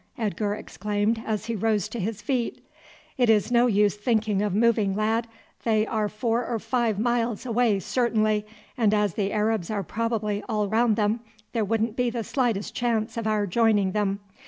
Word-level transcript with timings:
Edgar 0.17 0.55
exclaimed 0.55 1.21
as 1.27 1.45
he 1.45 1.55
rose 1.55 1.87
to 1.89 1.99
his 1.99 2.23
feet. 2.23 2.65
"It 3.19 3.29
is 3.29 3.51
no 3.51 3.67
use 3.67 3.95
thinking 3.95 4.41
of 4.41 4.55
moving, 4.55 4.95
lad; 4.95 5.27
they 5.63 5.85
are 5.85 6.09
four 6.09 6.43
or 6.43 6.57
five 6.57 6.97
miles 6.97 7.45
away 7.45 7.79
certainly, 7.81 8.43
and 8.75 8.95
as 8.95 9.13
the 9.13 9.31
Arabs 9.31 9.69
are 9.69 9.83
probably 9.83 10.43
all 10.49 10.67
round 10.67 10.95
them, 10.95 11.19
there 11.53 11.63
wouldn't 11.63 11.95
be 11.95 12.09
the 12.09 12.23
slightest 12.23 12.73
chance 12.73 13.15
of 13.15 13.27
our 13.27 13.45
joining 13.45 13.91
them. 13.91 14.21